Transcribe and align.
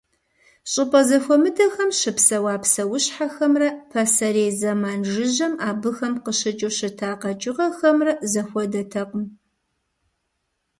Щӏыпӏэ 0.71 1.01
зэхуэмыдэхэм 1.09 1.89
щыпсэуа 1.99 2.53
псэущхьэхэмрэ 2.61 3.69
пасэрей 3.91 4.51
зэман 4.59 4.99
жыжьэм 5.11 5.53
абыхэм 5.69 6.13
къыщыкӏыу 6.23 6.73
щыта 6.77 7.09
къэкӏыгъэхэмрэ 7.21 8.11
зэхуэдэтэкъым. 8.31 9.25